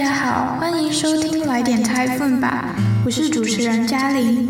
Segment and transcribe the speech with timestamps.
[0.00, 2.74] 大家好，欢迎收听来点泰粉吧，
[3.04, 4.48] 我是主持人嘉玲。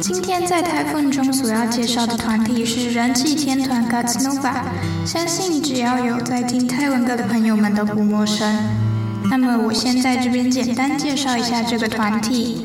[0.00, 4.62] 今天在泰粉中所要介绍的团体是人气天团 Gods Nova，
[5.04, 8.50] 相信只要有在听泰文歌的朋友们都不陌生。
[9.28, 12.64] 那么我先在这边简单介绍一下这个团体。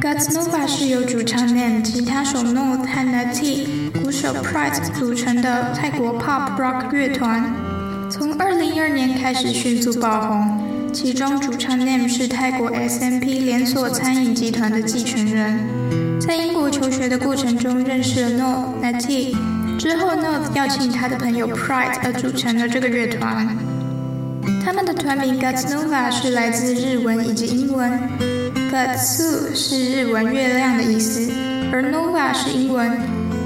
[0.00, 3.66] Gods Nova 是由主唱 NAM、吉他手 North 和 Nat、
[4.00, 7.52] 鼓手 Pride 组成的泰国 Pop Rock 乐团。
[8.10, 19.36] 从二零一二年开始迅速爆红，其中主唱 Name 是泰国 SMP 连锁餐饮集团的继承人，在英国求学的过程中认识了 North Natty，
[19.78, 23.56] 之后 North 邀请他的朋友 Pride 而组成了这个乐团。
[24.64, 27.92] 他们的团名 Gods Nova 是来自日文以及英文
[28.72, 31.30] ，Got Su 是日文月亮的意思，
[31.72, 32.90] 而 Nova 是英文，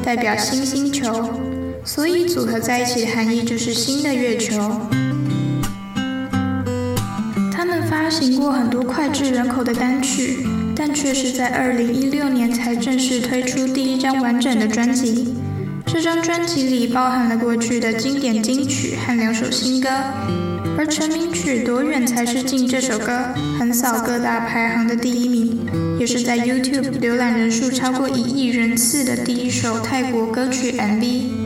[0.02, 1.43] 代表新星球。
[1.84, 4.80] 所以组合在一起的含义就是新的月球。
[7.52, 15.34] 他们发行过很多脍炙人口的单曲，但却是在二零一六年才正式推出第一张完整的专辑。
[15.86, 19.88] 这张专辑里包含了过去的经典金曲和两首新歌，
[20.78, 25.60] 而成名曲《多远才是近》这首歌横扫各大排行的第一名，
[26.00, 31.43] 也是在 YouTube 浏览人数超过一亿人次的第一首泰国歌曲 MV。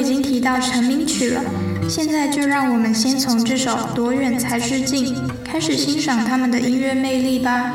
[0.00, 1.42] 已经提到成名曲了，
[1.86, 7.74] 现在就让我们先从这首《多远才是近》开始欣赏他们的音乐魅力吧。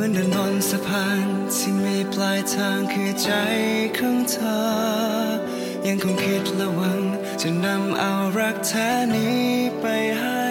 [0.00, 3.30] มือนเดินบนสะพานที่มีปลายทางคือใจ
[3.98, 4.60] ของเธอ
[5.86, 7.02] ยังคงคิดและหวัง
[7.40, 9.44] จะนำเอารักแท้นี้
[9.80, 9.84] ไป
[10.20, 10.48] ให้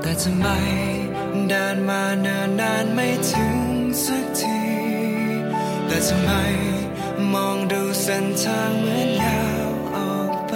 [0.00, 0.46] แต่ทำไม
[1.48, 3.58] เดินมาเนิ่นนานไม่ถึง
[4.04, 4.62] สักที
[5.86, 6.30] แต่ทำไม
[7.34, 10.54] มองดูเส้นทางเหมือนยาวออกไป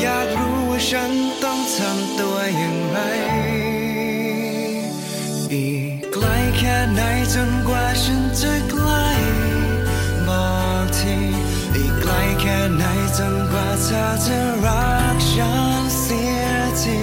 [0.00, 1.12] อยากรู้ว่าฉัน
[1.42, 2.98] ต้องทำตัวอย่างไร
[6.94, 7.00] ไหน
[7.34, 9.08] จนกว่าฉันจะใกล้
[10.26, 10.46] บอ
[10.82, 11.18] กที
[11.76, 12.82] อีกไกลแค่ไหน
[13.16, 16.44] จนกว่าเธอจะรักฉันเสีย
[16.80, 16.98] ที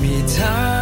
[0.00, 0.73] มีทาง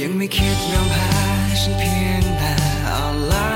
[0.00, 1.08] ยังไม่คิดยอมแพ้
[1.60, 2.52] ฉันเพียงแต่
[2.86, 3.55] เอาลาก็เท่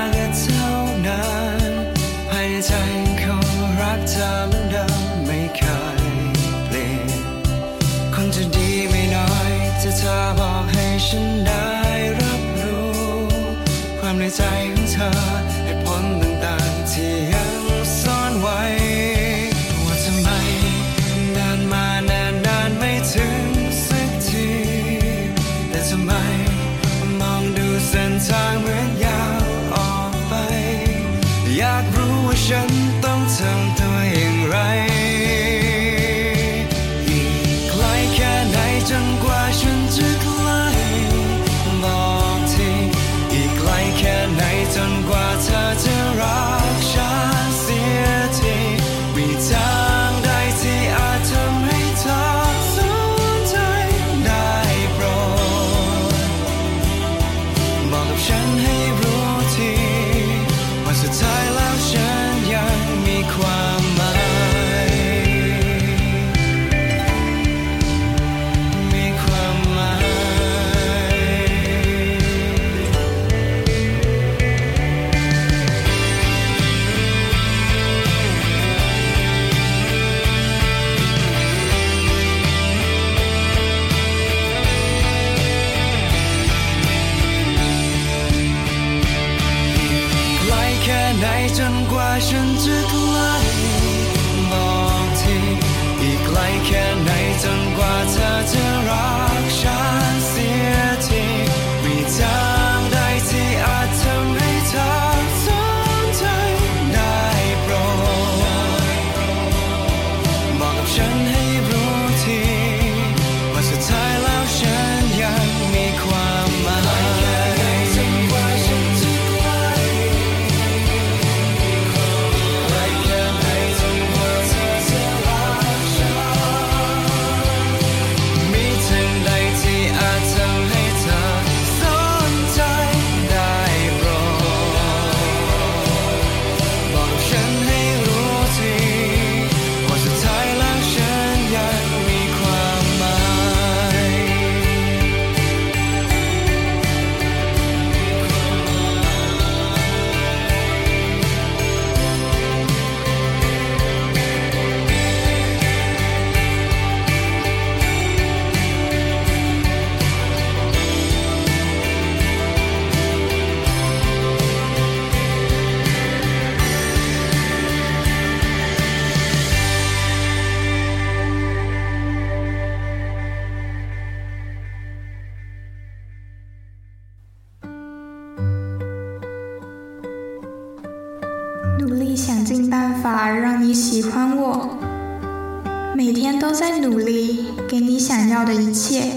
[188.53, 189.13] 的一切，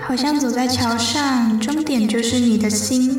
[0.00, 3.18] 好像走在桥上，终点就是你的心，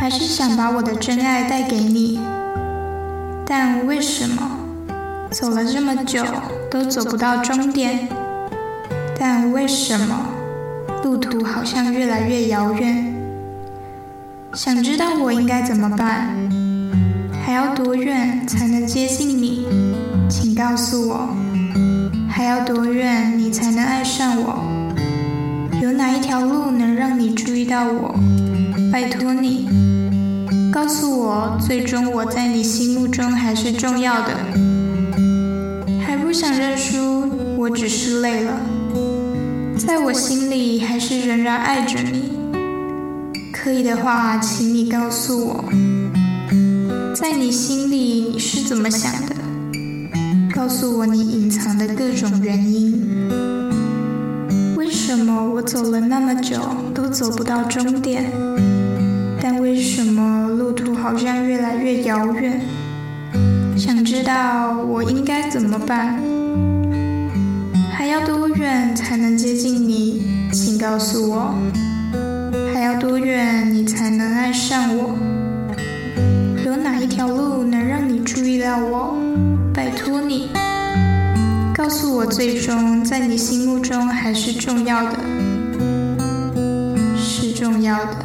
[0.00, 2.18] 还是想把我的真爱带给你，
[3.44, 4.50] 但为什么
[5.30, 6.24] 走了这么久
[6.70, 8.08] 都走不到终点？
[9.18, 10.26] 但为什么
[11.02, 13.14] 路途好像越来越遥远？
[14.54, 16.34] 想知道我应该怎么办？
[17.44, 19.66] 还要多远才能接近你？
[20.30, 21.28] 请告诉我。
[22.36, 24.58] 还要多远你才能爱上我？
[25.80, 28.12] 有哪一条路能让你注意到我？
[28.92, 29.68] 拜托你，
[30.72, 34.34] 告诉我，最终我在你心目中还是重要的。
[36.04, 38.60] 还不想认输，我只是累了。
[39.78, 42.32] 在我心里还是仍然爱着你。
[43.52, 45.64] 可以的话，请你告诉我，
[47.14, 49.36] 在你心里你是怎么想的？
[50.54, 53.28] 告诉我你隐藏的各种原因。
[54.76, 56.60] 为什么我走了那么久
[56.94, 58.30] 都走不到终点？
[59.42, 62.60] 但为什么路途好像越来越遥远？
[63.76, 66.20] 想知道我应该怎么办？
[67.90, 70.22] 还要多远才能接近你？
[70.52, 71.52] 请告诉我。
[72.72, 75.18] 还要多远你才能爱上我？
[76.64, 79.16] 有哪一条路能让你注意到我？
[80.20, 80.48] 你，
[81.74, 85.18] 告诉我，最终在你心目中还是重要的，
[87.16, 88.16] 是重要的。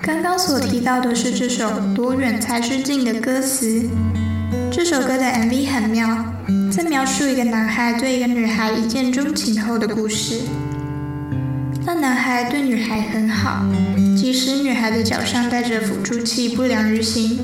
[0.00, 3.88] 刚刚所提到的是这首《多远才是近》的歌词。
[4.70, 6.24] 这首歌的 MV 很妙，
[6.70, 10.40] 在描述一个男孩对一个女孩一见钟情后的故事。
[11.84, 13.64] 那男孩对女孩很好，
[14.20, 17.38] 即使女孩的脚上带着辅助器不良于行，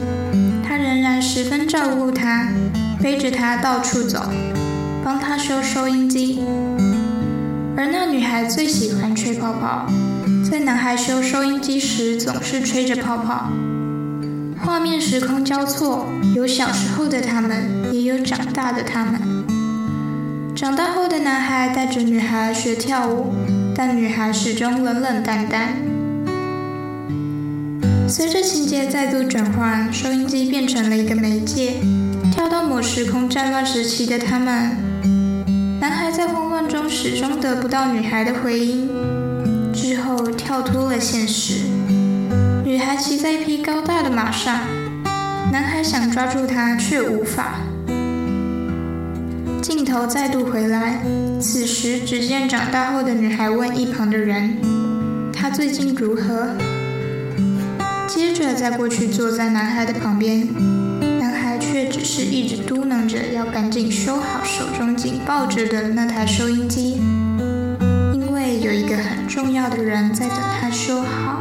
[0.67, 2.49] 他仍然十分照顾她，
[3.00, 4.21] 背着她到处走，
[5.05, 6.40] 帮她修收音机。
[7.76, 9.87] 而那女孩最喜欢吹泡泡。
[10.50, 13.52] 在男孩修收音机时，总是吹着泡泡。
[14.61, 19.21] 画面时空交错，有小时候的他们，也有长大的他们。
[20.57, 23.33] 长大后的男孩带着女孩学跳舞，
[23.76, 25.94] 但女孩始终冷冷淡淡。
[28.06, 31.80] 随着情节再度转换，收音机变成了一个媒介，
[32.30, 34.76] 跳到某时空战乱时期的他们。
[35.80, 38.88] 男孩在慌乱中始终得不到女孩的回应。
[39.73, 41.64] 之后跳脱了现实，
[42.64, 44.61] 女孩骑在一匹高大的马上，
[45.50, 47.56] 男孩想抓住她却无法。
[49.61, 51.02] 镜头再度回来，
[51.40, 54.58] 此时只见长大后的女孩问一旁的人
[55.32, 56.54] ：“她最近如何？”
[58.06, 60.46] 接着再过去坐在男孩的旁边，
[61.18, 67.00] 男孩却只是一直嘟囔着要赶紧修好手中紧抱着的那台收音机。
[68.12, 71.40] 因为有一个很重要的人在等他修好。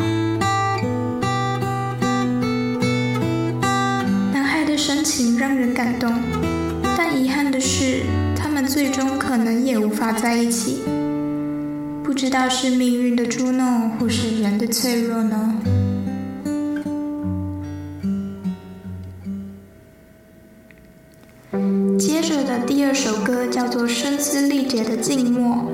[4.33, 6.11] 男孩的深情让人感动，
[6.97, 8.01] 但遗憾的是，
[8.35, 10.79] 他们最终可能也无法在一起。
[12.03, 15.55] 不知道是命运的捉弄，或是人的脆弱呢？
[22.83, 25.71] 第二首歌叫做《声嘶力竭的静默》。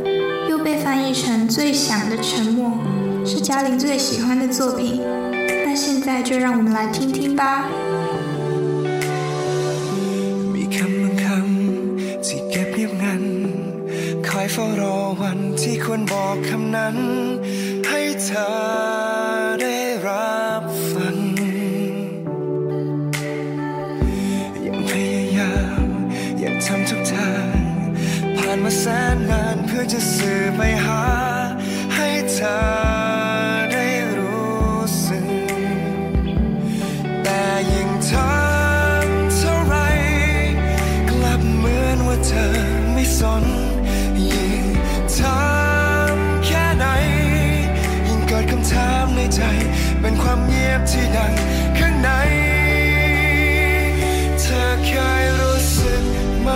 [0.48, 2.72] 又被翻译成“最响的沉默”，
[3.25, 5.01] 是嘉玲最喜欢的作品。
[5.66, 7.66] 那现在就让我们来听听吧。
[29.13, 31.03] นนานเพื่อจะสื่อไปหา
[31.96, 32.55] ให้เธอ
[33.72, 33.86] ได้
[34.17, 35.25] รู้สึก
[37.24, 37.41] แต่
[37.72, 39.75] ยิ่งทำเท่าไร
[41.10, 42.48] กลับเหมือนว่าเธอ
[42.93, 43.46] ไม่สน
[44.31, 44.65] ยิ่ง
[45.17, 46.86] ทำแค่ไหน
[48.08, 49.41] ยิ่งเกิดคำถามในใจ
[50.01, 51.34] เป็นความเงียบที่ดัง
[51.77, 52.10] ข้างใน
[54.41, 54.91] เธอเค
[55.22, 56.03] ยรู้สึก
[56.41, 56.50] ไหม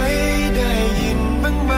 [0.55, 1.73] ได้ยินบ้างไหม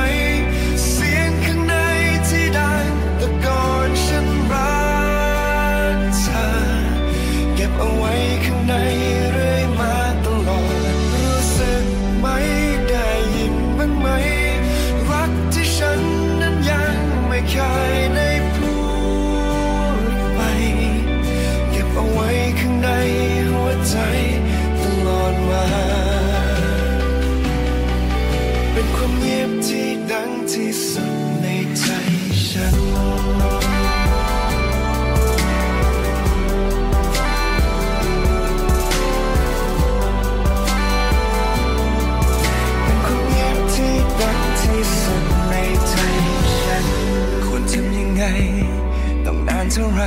[49.66, 50.02] านเท่าไร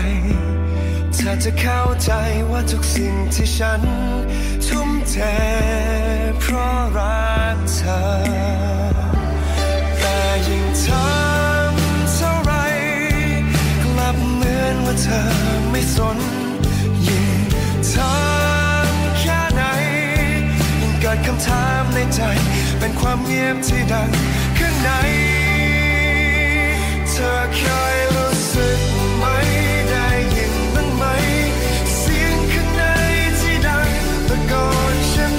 [1.15, 2.11] เธอจะเข้าใจ
[2.51, 3.83] ว่าทุกสิ่งที่ฉัน
[4.67, 5.15] ทุ่มเท
[6.41, 8.01] เพราะรักเธอ
[9.99, 12.53] แต่ยิ่งทำเท่าไร
[13.83, 15.21] กลับเหมือนว่าเธอ
[15.71, 16.19] ไม่สน
[17.07, 17.29] ยิ่ง
[17.93, 19.63] ทำแค่ไหน
[20.81, 22.21] ยิ่งเกิดคำถามในใจ
[22.79, 24.11] เป็นความเงียบที่ดัง
[24.59, 24.91] ข้างใน
[27.19, 35.38] ฉัน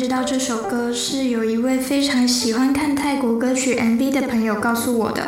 [0.00, 5.22] 知道这首歌是有一位非常喜欢看泰国歌曲 MV 的朋友告诉我的，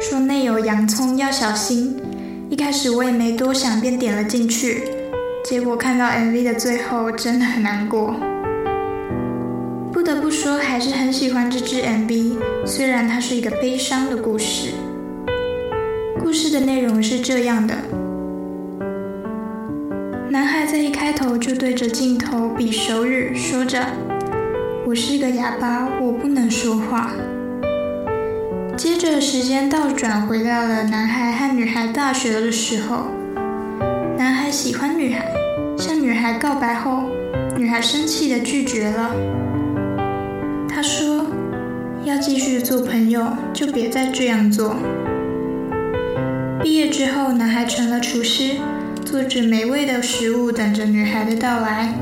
[0.00, 2.00] 说内有洋葱要小心。
[2.48, 4.84] 一开始我也没多想，便点了进去，
[5.44, 8.14] 结果看到 MV 的最后，真的很难过。
[9.92, 14.68] 不得不说，还是很喜欢这支 MV，虽然它是一个悲伤的故事。
[16.20, 17.74] 故事的内容是这样的。
[20.30, 23.84] 男孩在一开头就对着镜头比手语，说着
[24.86, 27.10] ：“我是个哑巴，我不能说话。”
[28.78, 33.06] 接着时间倒转，回到了男孩和女孩大学的时候。
[34.16, 35.26] 男孩喜欢女孩，
[35.76, 37.02] 向女孩告白后，
[37.56, 39.10] 女孩生气的拒绝了。
[40.68, 41.26] 他说
[42.06, 44.76] ：“要继续做朋友，就别再这样做。”
[46.62, 48.52] 毕业之后，男孩成了厨师。
[49.10, 51.92] 做着美味的食物，等着女孩的到来。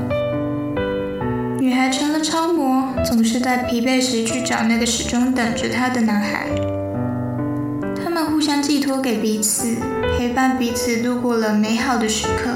[1.57, 6.45] 女孩成了超模，总是在疲惫时去找那个始终等着她的男孩。
[7.95, 9.75] 他们互相寄托给彼此，
[10.15, 12.51] 陪伴彼此度过了美好的时刻。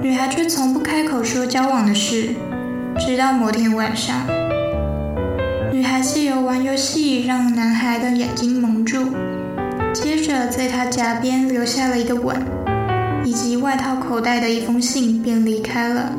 [0.00, 2.30] 女孩却从不开口说交往的事，
[2.98, 4.26] 直到某天晚上，
[5.70, 9.10] 女孩借由玩游戏让男孩的眼睛蒙住，
[9.92, 12.34] 接着在他颊边留下了一个吻。
[13.26, 16.12] 以及外套口袋的一封信，便离开了。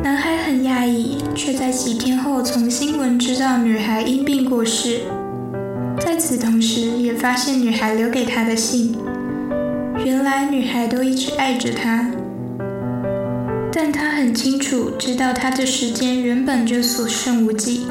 [0.00, 5.00] 男孩很讶异，却在几天后从新闻知道女孩因病过世。
[5.98, 8.94] 在此同时，也发现女孩留给他的信。
[10.04, 12.08] 原来女孩都一直爱着他，
[13.72, 17.88] 但他很清楚知道他的时间原本就所剩无几。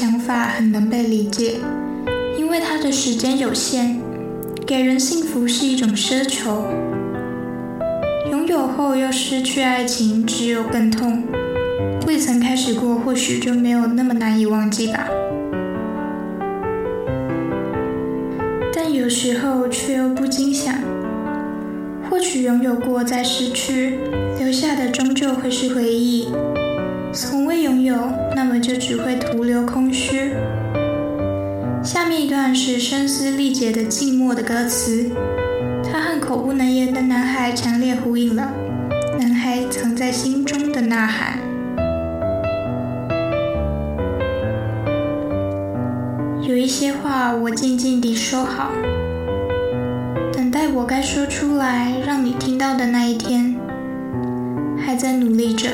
[0.00, 1.56] 想法很能被理解，
[2.38, 4.00] 因为他的时间有限，
[4.66, 6.64] 给人幸福是一种奢求。
[8.30, 11.22] 拥有后又失去爱情，只有更痛。
[12.06, 15.06] 未曾开始过，或许就没有那么难以忘记吧。
[18.74, 20.76] 但有时候却又不禁想，
[22.08, 23.98] 或许拥有过再失去，
[24.38, 26.32] 留下的终究会是回忆；
[27.12, 27.96] 从未拥有，
[28.36, 30.32] 那么就只会徒留空虚。
[31.82, 35.10] 下面一段是声嘶力竭的静默的歌词，
[35.82, 38.52] 它和口不能言的男孩强烈呼应了，
[39.18, 41.38] 男孩藏在心中的呐喊。
[46.42, 48.70] 有一些话我静静地收好，
[50.32, 53.56] 等待我该说出来让你听到的那一天。
[54.78, 55.68] 还在努力着，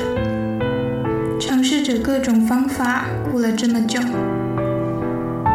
[1.87, 3.97] 着各种方法，过了这么久，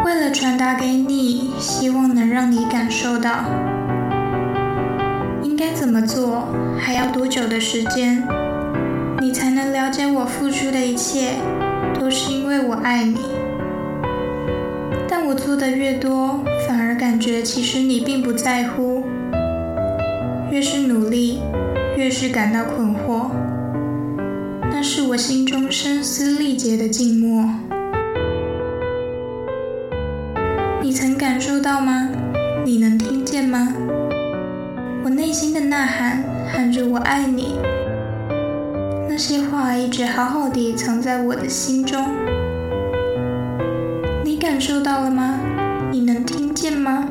[0.03, 3.45] 为了传达给你，希望能让你感受到。
[5.43, 6.47] 应该怎么做？
[6.79, 8.27] 还要多久的时间，
[9.21, 11.33] 你才能了解我付出的一切，
[11.99, 13.19] 都是因为我爱你。
[15.07, 19.03] 但我做的越多，反而感觉其实你并不在乎。
[20.49, 21.41] 越是努力，
[21.95, 23.02] 越是感到困惑。
[24.83, 27.49] 是我心中声嘶力竭的静默。
[30.81, 32.09] 你曾感受到吗？
[32.65, 33.73] 你能听见吗？
[35.05, 37.55] 我内心的呐喊，喊着我爱你。
[39.07, 42.05] 那些话一直好好地藏在我的心中。
[44.25, 45.39] 你感受到了吗？
[45.91, 47.07] 你能听见吗？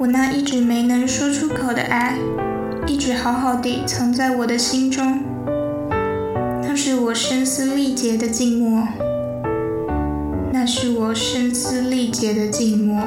[0.00, 2.16] 我那一直没能说出口的爱，
[2.86, 5.25] 一直好好地藏在我的心中。
[6.88, 8.86] 是我声嘶力竭的静默。
[10.52, 13.02] 那是我声嘶力竭的静默。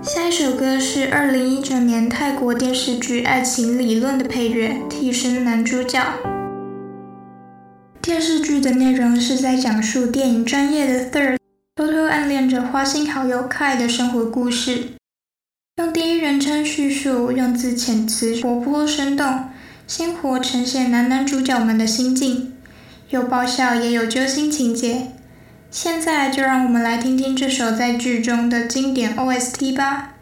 [0.00, 6.00] 下一首歌是二零一九年泰国电视剧《爱情理论》的配乐，替身男主角。
[8.00, 11.38] 电视剧的内容是在讲述电影专业的 Third
[11.74, 14.90] 偷偷暗恋着花心好友 Kai 的生活故事，
[15.77, 19.49] 用第一人称叙述，用字遣词活泼生动，
[19.87, 22.53] 鲜活呈现男男主角们的心境，
[23.09, 25.13] 有爆笑也有揪心情节。
[25.71, 30.15] 现在就让我们来听听这首在剧中的经典 OST 吧。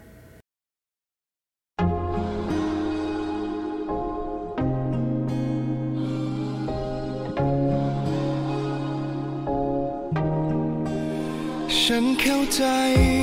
[11.68, 13.21] ฉันเข้าใจ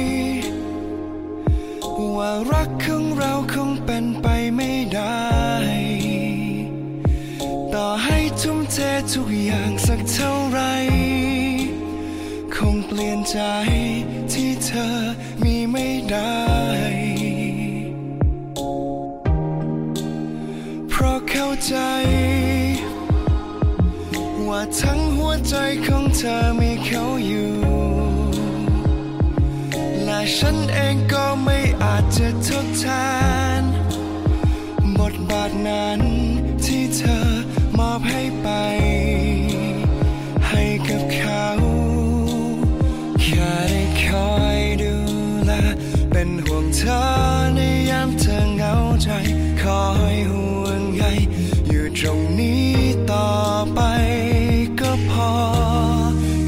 [2.22, 5.24] ว่ารักของเราคงเป็นไปไม่ได้
[7.74, 8.76] ต่อให้ทุ่มเท
[9.12, 10.60] ทุกอย่างสักเท่าไร
[12.54, 13.38] คงเปลี่ยนใจ
[14.32, 14.86] ที่เธอ
[15.42, 16.40] มีไม่ได้
[20.88, 21.74] เพราะเข้าใจ
[24.48, 25.54] ว่าทั้งหัวใจ
[25.86, 27.52] ของเธอมีเขาอยู่
[30.04, 32.84] แต่ฉันเองก็ไม่ อาจจะทดแท
[33.60, 33.62] น
[34.98, 36.00] บทบาทนั้น
[36.64, 37.20] ที่เธอ
[37.78, 38.48] มอบให้ไป
[40.48, 41.46] ให้กับเขา
[43.22, 44.94] แค่ได้คอยดู
[45.44, 45.52] แล
[46.12, 47.00] เป็นห่วงเธอ
[47.54, 49.08] ในยามเธอเหงาใจ
[49.62, 51.04] คอยห่วงใย
[51.68, 52.70] อยู่ตรงนี้
[53.10, 53.30] ต่อ
[53.74, 53.80] ไป
[54.80, 55.32] ก็พอ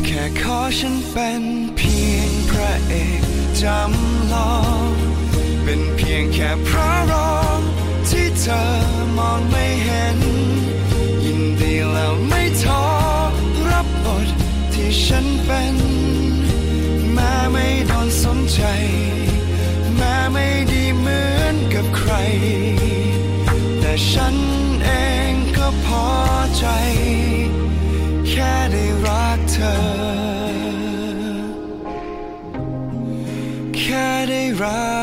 [0.04, 1.42] แค่ขอฉันเป็น
[1.76, 3.20] เพียงพระเอก
[3.60, 4.52] จำลอ
[4.90, 4.91] ง
[5.64, 7.60] เป็นเพียงแค่พระรอง
[8.08, 8.62] ที่เธอ
[9.18, 10.18] มองไม่เห็น
[11.24, 12.84] ยินดีแล้วไม่ท้อ
[13.70, 14.28] รับบท
[14.72, 15.76] ที่ฉันเป็น
[17.12, 18.62] แม้ไม่โดนสนใจ
[19.96, 22.12] แม้ไม่ดีเหมือนกับใคร
[23.80, 24.36] แต่ฉัน
[24.84, 24.90] เอ
[25.30, 26.06] งก็พอ
[26.58, 26.66] ใจ
[28.28, 29.76] แค่ได้รักเธอ
[33.76, 35.01] แค่ได้รัก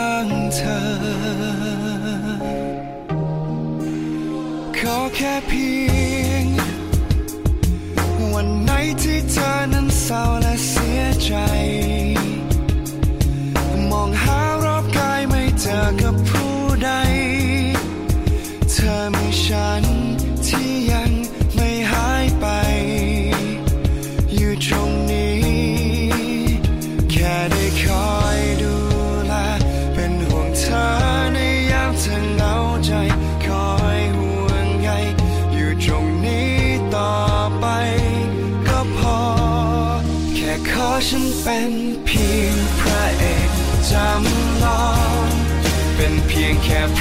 [46.70, 46.99] เ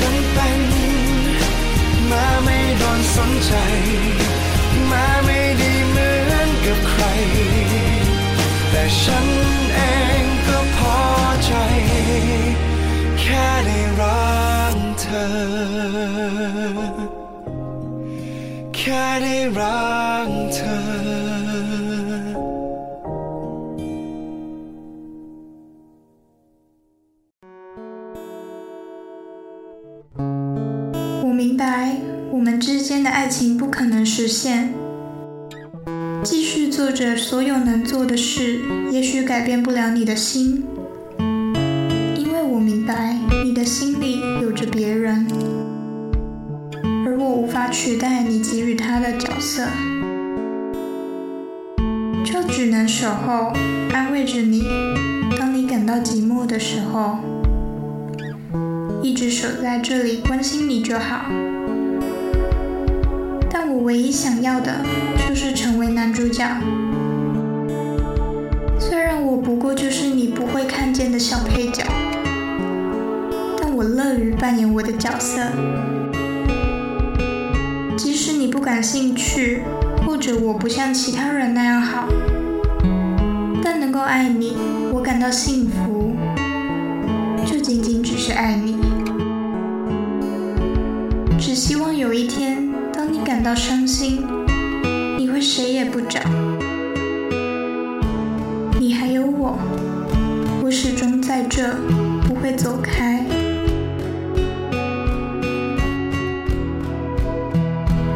[0.00, 0.62] ฉันเป็น
[2.10, 3.52] ม้ไม่โดนสนใจ
[4.90, 7.02] ม้ไม่ดีเหมือนกับใคร
[8.70, 9.26] แต่ฉัน
[9.74, 9.80] เอ
[10.22, 11.00] งก็พอ
[11.44, 11.52] ใจ
[13.20, 14.40] แค่ได้รั
[14.74, 15.28] กเธอ
[18.76, 21.09] แค่ได้รักเธอ
[33.10, 34.72] 的爱情不可能实现。
[36.22, 38.60] 继续做着所有能做的事，
[38.92, 40.62] 也许改变不了你的心，
[42.14, 45.26] 因为我明白你的心里有着别人，
[47.04, 49.66] 而我无法取代你给予他的角色，
[52.24, 53.52] 就只能守候，
[53.92, 54.62] 安慰着你，
[55.36, 57.18] 当你感到寂寞的时候。
[59.02, 61.24] 一直守在这里关心你就好，
[63.70, 64.84] 我唯一想要的
[65.28, 66.44] 就是成为男主角。
[68.80, 71.84] 虽然我不过就是你不会看见的小配角，
[73.60, 75.40] 但我乐于扮演我的角色。
[77.96, 79.62] 即使你不感兴趣，
[80.04, 82.08] 或者我不像其他人那样好，
[83.62, 84.56] 但能够爱你，
[84.92, 86.16] 我感到幸福，
[87.46, 88.76] 就仅仅只是爱你。
[91.38, 92.69] 只希望有一天，
[93.30, 94.26] 感到伤心，
[95.16, 96.18] 你会谁也不找，
[98.80, 99.56] 你还有我，
[100.64, 101.76] 我始终在这，
[102.26, 103.24] 不会走开。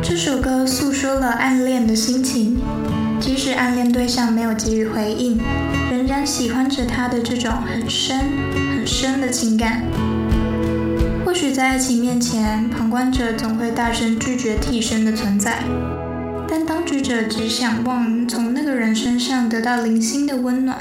[0.03, 2.59] 这首歌诉说了暗恋的心情，
[3.21, 5.39] 即使暗恋对象没有给予回应，
[5.93, 8.19] 仍然喜欢着他的这种很深
[8.77, 9.85] 很深的情感。
[11.35, 15.65] 或许在爱情面前，旁观者总会大声拒绝替身的存在，
[16.49, 20.79] 但当局者只想望从那个人身上得到零星的温暖。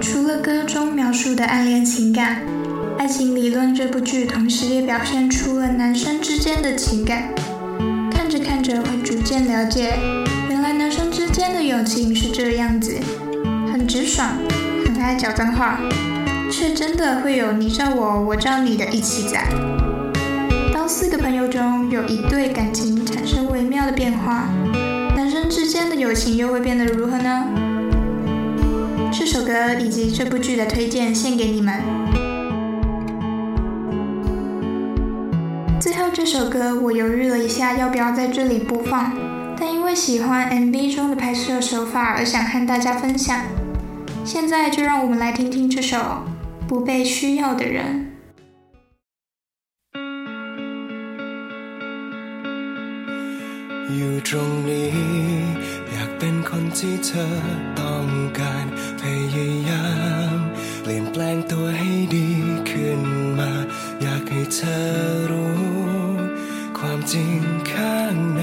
[0.00, 2.40] 除了歌中描述的暗恋情感，
[2.98, 7.24] 《爱情理论》这部剧同时也表现出了男生之间的情感。
[8.10, 9.98] 看着看着，会逐渐了解，
[10.48, 12.98] 原来男生之间的友情是这样子，
[13.70, 14.30] 很直爽，
[14.86, 15.78] 很爱讲脏话。
[16.50, 19.44] 却真的会有你罩我，我罩你的一起在。
[20.72, 24.48] 当四个朋友中有一对感情产生微妙的变化，
[25.14, 27.46] 男生之间的友情又会变得如何呢？
[29.12, 31.80] 这首歌以及这部剧的推荐献给你们。
[35.80, 39.12] 最后这首歌我犹豫了一下，要不要在这里播放，
[39.58, 43.42] 但因为喜欢 MV 中的拍摄手法而想和大家分享。
[44.24, 45.96] 现在就让我们来听听这首。
[46.67, 48.13] 不被需要的人。
[53.95, 54.93] อยู่ตรงนี้
[55.91, 57.33] อยากเป็นคนที่เธอ
[57.79, 58.07] ต้อง
[58.39, 58.67] การ
[59.01, 59.03] พ
[59.35, 59.87] ยายา
[60.35, 60.37] ม
[60.81, 62.29] เปลี่ยนแปลงตัวให้ดี
[62.69, 63.01] ขึ้น
[63.39, 63.51] มา
[64.01, 64.81] อยากให้เธอ
[65.31, 65.63] รู้
[66.77, 67.39] ความจริง
[67.71, 68.41] ข้างใน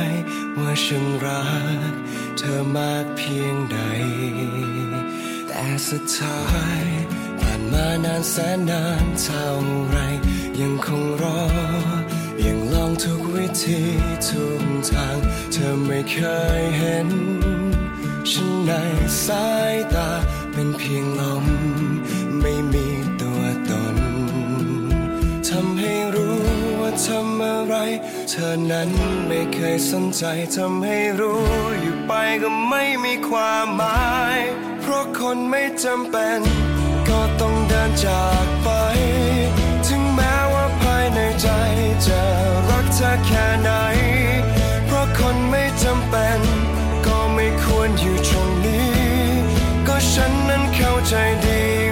[0.58, 1.44] ว่าฉันรั
[1.90, 1.92] ก
[2.38, 3.78] เธอมากเพียงใด
[5.46, 6.54] แต่สุดท้าย ผ่านมานาน ย
[8.29, 9.47] แสนนานเท่า
[9.89, 9.97] ไร
[10.59, 11.39] ยังคงรอ
[12.45, 13.81] ยังลองทุกวิธี
[14.27, 15.17] ทุกทาง
[15.51, 16.15] เธอไม่เค
[16.59, 17.09] ยเห็น
[18.29, 18.71] ฉันใน
[19.25, 20.09] สายตา
[20.51, 21.45] เป็นเพียงลม
[22.41, 22.87] ไม่มี
[23.21, 23.97] ตัวตน
[25.47, 26.39] ทำให้รู้
[26.79, 27.75] ว่าทำอะไร
[28.29, 28.89] เธอนั้น
[29.27, 30.23] ไม่เคยสนใจ
[30.55, 31.41] ทำให้รู้
[31.81, 32.11] อยู่ไป
[32.41, 34.05] ก็ไม่มีความหมา
[34.37, 34.39] ย
[34.81, 36.41] เพราะคนไม่จำเป็น
[38.05, 38.69] จากไป
[39.87, 41.47] ถึงแม้ว่าภายในใจ
[42.07, 42.21] จะ
[42.69, 43.69] รักเธอแค่ไหน
[44.85, 46.39] เพราะคนไม่จำเป็น
[47.05, 48.95] ก็ไม่ควรอยู่ตรงนี้
[49.87, 51.13] ก็ฉันนั้นเข้าใจ
[51.45, 51.84] ดี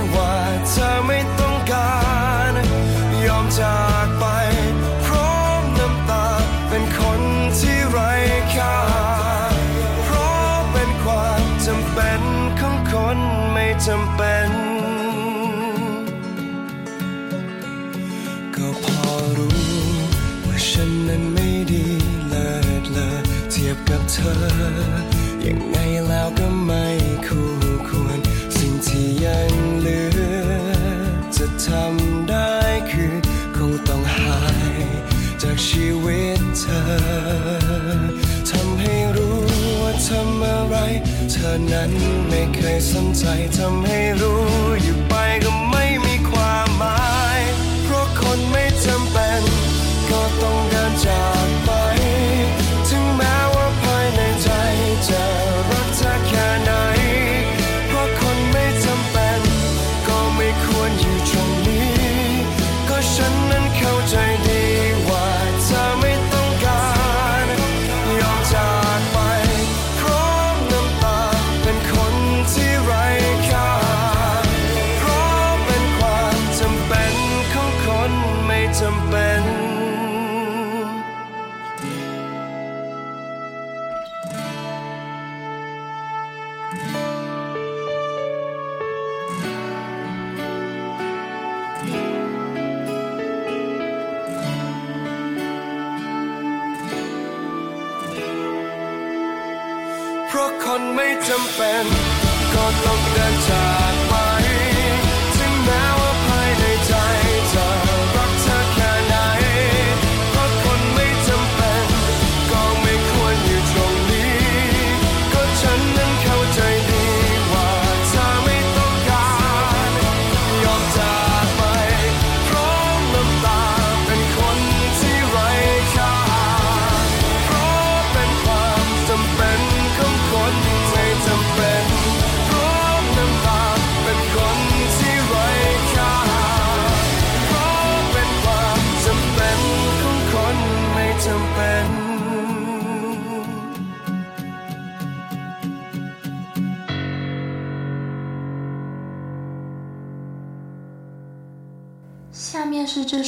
[23.73, 24.35] ยบกับเธอ
[25.45, 26.85] ยังไงแล้วก็ไม่
[27.25, 27.49] คู่
[27.87, 28.19] ควร
[28.57, 30.19] สิ่งที่ยังเหลือ
[31.35, 32.53] จะทำได้
[32.91, 33.15] คือ
[33.55, 34.39] คงต้องหา
[34.75, 34.79] ย
[35.41, 36.81] จากชีวิตเธอ
[38.49, 39.39] ทำให้รู้
[39.81, 40.75] ว่าทำอะไร
[41.31, 41.91] เธอนั้น
[42.27, 43.25] ไม่เคยสนใจ
[43.57, 44.41] ทำให้รู้
[44.83, 47.03] อยู่ไปก็ไม่มีความหมา
[47.37, 47.39] ย
[47.83, 49.41] เพราะคนไม่จำเป็น
[50.09, 52.02] ก็ต้องเดินจากไป
[55.09, 55.82] จ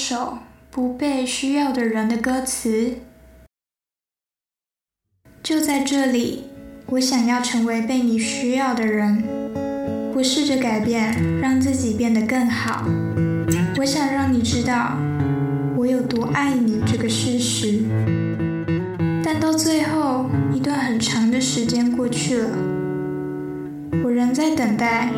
[0.08, 0.15] 首
[0.70, 2.94] 《不被需要的人》的歌词。
[5.41, 6.44] 就在这里，
[6.86, 9.24] 我想要成为被你需要的人。
[10.13, 12.86] 我试着改变，让自己变得更好。
[13.80, 14.96] 我想让你知道
[15.76, 17.82] 我有多爱你这个事实。
[19.24, 22.50] 但到最后，一段很长的时间过去了，
[24.04, 25.10] 我仍在等待，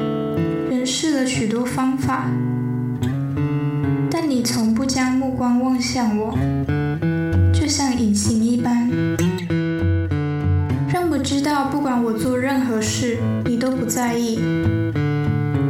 [0.69, 2.31] 仍试了许多方法。
[4.19, 6.35] 但你从不将目光望向我，
[7.53, 8.89] 就像隐形一般，
[10.91, 14.39] 让我知道不管我做任何事，你都不在意。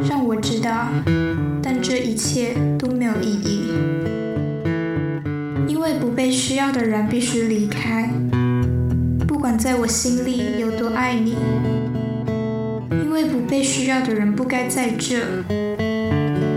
[0.08, 0.88] 让我知道，
[1.62, 3.74] 但这一切都没有意义，
[5.68, 8.10] 因为不被需要的人必须离开，
[9.28, 11.36] 不管在我心里有多爱你，
[12.92, 15.18] 因为不被需要的人不该在这。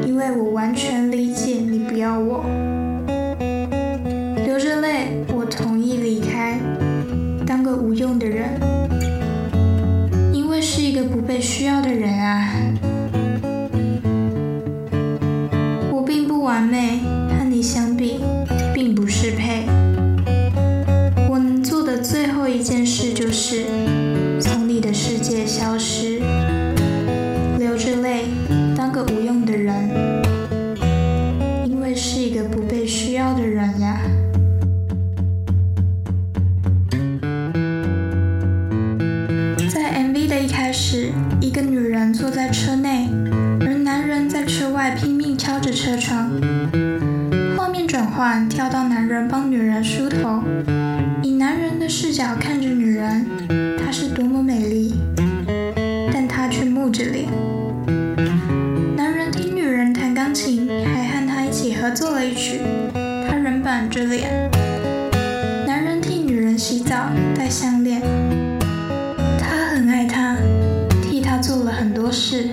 [0.07, 1.30] 因为我完全理
[2.29, 2.60] 解
[52.21, 53.27] 人的视角看着女人，
[53.79, 54.95] 她是多么美丽，
[56.13, 57.27] 但她却木着脸。
[58.95, 62.61] 男人听女人弹钢琴，还和她一起合作了一曲，
[62.93, 64.51] 他仍板着脸。
[65.67, 68.03] 男人替女人洗澡，戴项链，
[69.39, 70.37] 他很爱她，
[71.03, 72.51] 替她做了很多事。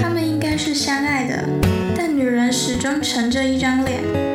[0.00, 1.44] 他们应该是相爱的，
[1.96, 4.27] 但女人始终沉着一张脸。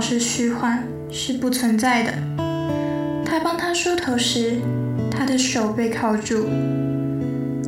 [0.00, 2.12] 是虚幻，是不存在的。
[3.24, 4.54] 他帮他梳头时，
[5.10, 6.46] 他的手被铐住；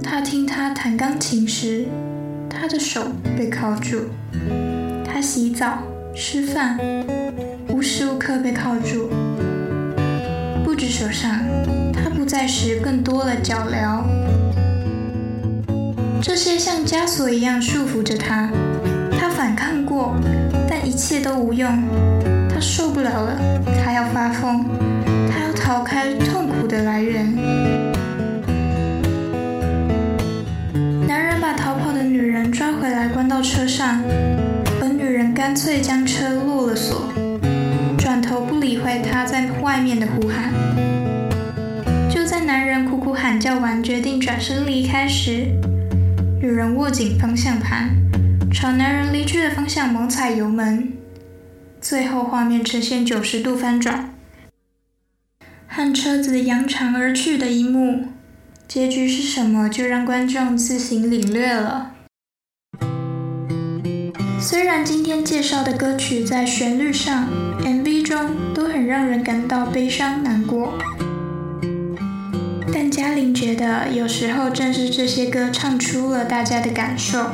[0.03, 1.87] 他听他弹钢琴时，
[2.49, 3.99] 他的手被铐住；
[5.05, 5.79] 他洗澡、
[6.17, 6.79] 吃饭，
[7.69, 9.11] 无时无刻被铐住。
[10.65, 11.39] 不止手上，
[11.93, 14.03] 他不在时更多了脚镣。
[16.23, 18.51] 这些像枷锁一样束缚着他。
[19.19, 20.17] 他反抗过，
[20.75, 21.69] 但一切都无用。
[22.49, 23.39] 他受不了了，
[23.85, 24.65] 他要发疯。
[25.31, 27.31] 他要逃开痛苦的来源。
[31.07, 34.01] 男人把逃跑的女人抓回来，关到车上，
[34.81, 37.13] 而女人干脆将车落了锁，
[37.99, 40.55] 转头不理会他在外面的呼喊。
[42.09, 45.49] 就在男人苦苦喊叫完，决定转身离开时，
[46.41, 47.91] 女人握紧方向盘，
[48.53, 50.93] 朝男人离去的方向猛踩油门，
[51.81, 54.15] 最后画面呈现九十度翻转。
[55.67, 58.09] 和车子扬长而去的一幕，
[58.69, 59.69] 结局是什么？
[59.69, 61.93] 就让观众自行领略了。
[64.39, 67.29] 虽然今天介绍的歌曲在旋律上、
[67.65, 70.79] MV 中都很让人感到悲伤难过，
[72.73, 77.31] 但嘉玲觉得，有时候正是这些歌唱出了大家的感受，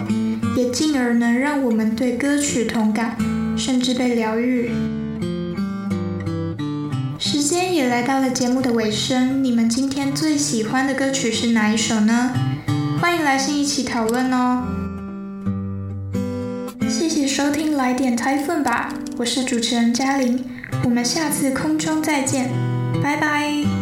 [0.56, 3.16] 也进而能让我们对歌曲同感，
[3.56, 4.70] 甚至被疗愈。
[7.18, 12.32] 时间也来到了节目的尾声，你们今天最喜欢的歌曲是哪一首呢？
[13.00, 14.64] 欢迎来信一起讨论哦。
[16.88, 20.44] 谢谢收听，来点 Typhoon 吧，我是主持人嘉玲，
[20.84, 22.50] 我们下次空中再见，
[23.02, 23.77] 拜拜。